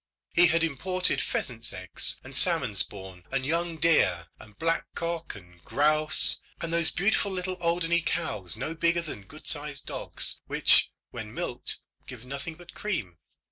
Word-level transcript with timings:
He 0.33 0.47
had 0.47 0.63
imported 0.63 1.21
pheasants' 1.21 1.71
eggs, 1.71 2.19
and 2.23 2.35
salmon 2.35 2.73
spawn, 2.73 3.23
and 3.29 3.45
young 3.45 3.77
deer, 3.77 4.29
and 4.39 4.57
black 4.57 4.87
cock 4.95 5.35
and 5.35 5.63
grouse, 5.63 6.39
and 6.59 6.73
those 6.73 6.89
beautiful 6.89 7.31
little 7.31 7.53
Alderney 7.61 8.01
cows 8.01 8.57
no 8.57 8.73
bigger 8.73 9.03
than 9.03 9.27
good 9.27 9.45
sized 9.45 9.85
dogs, 9.85 10.39
which, 10.47 10.89
when 11.11 11.31
milked, 11.35 11.77
give 12.07 12.25
nothing 12.25 12.55
but 12.55 12.73
cream. 12.73 13.19